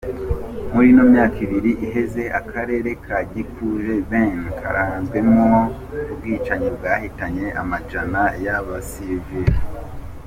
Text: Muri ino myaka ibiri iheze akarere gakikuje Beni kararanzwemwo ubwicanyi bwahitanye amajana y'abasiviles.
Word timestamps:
Muri 0.73 0.87
ino 0.91 1.03
myaka 1.11 1.37
ibiri 1.45 1.71
iheze 1.85 2.23
akarere 2.39 2.89
gakikuje 3.05 3.93
Beni 4.09 4.45
kararanzwemwo 4.59 5.45
ubwicanyi 6.11 6.67
bwahitanye 6.77 7.45
amajana 7.61 8.21
y'abasiviles. 8.43 9.59